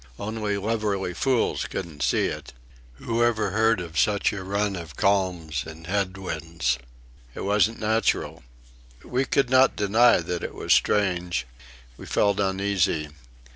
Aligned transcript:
Only 0.17 0.57
lubberly 0.57 1.13
fools 1.15 1.65
couldn't 1.65 2.01
see 2.01 2.25
it. 2.25 2.53
Whoever 2.95 3.51
heard 3.51 3.79
of 3.79 3.99
such 3.99 4.33
a 4.33 4.43
run 4.43 4.75
of 4.75 4.95
calms 4.95 5.63
and 5.67 5.85
head 5.85 6.17
winds? 6.17 6.79
It 7.35 7.41
wasn't 7.41 7.79
natural.... 7.79 8.41
We 9.03 9.25
could 9.25 9.51
not 9.51 9.75
deny 9.75 10.17
that 10.17 10.41
it 10.43 10.55
was 10.55 10.73
strange. 10.73 11.45
We 11.97 12.07
felt 12.07 12.39
uneasy. 12.39 13.09